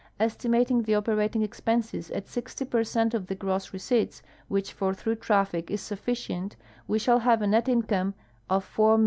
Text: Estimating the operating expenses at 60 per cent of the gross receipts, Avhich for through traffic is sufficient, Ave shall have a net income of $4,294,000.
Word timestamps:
Estimating 0.19 0.81
the 0.81 0.95
operating 0.95 1.43
expenses 1.43 2.09
at 2.09 2.27
60 2.27 2.65
per 2.65 2.83
cent 2.83 3.13
of 3.13 3.27
the 3.27 3.35
gross 3.35 3.71
receipts, 3.71 4.23
Avhich 4.49 4.71
for 4.71 4.95
through 4.95 5.17
traffic 5.17 5.69
is 5.69 5.79
sufficient, 5.79 6.55
Ave 6.89 6.97
shall 6.97 7.19
have 7.19 7.43
a 7.43 7.45
net 7.45 7.69
income 7.69 8.15
of 8.49 8.65
$4,294,000. 8.65 8.99